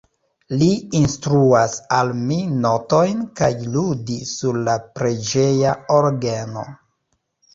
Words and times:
Li 0.59 0.67
instruas 0.99 1.73
al 1.97 2.13
mi 2.29 2.37
notojn 2.63 3.21
kaj 3.41 3.49
ludi 3.75 4.17
sur 4.31 4.59
la 4.69 4.75
preĝeja 4.97 5.75
orgeno. 5.99 6.65